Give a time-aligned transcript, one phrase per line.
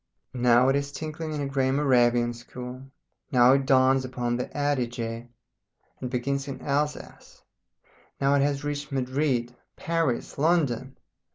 [0.33, 2.89] Now it is tinkling in a grey Moravian school,
[3.31, 5.27] now it dawns upon the Adige
[6.01, 7.43] and begins in Alsace,
[8.19, 10.97] now it has reached Madrid, Paris, London.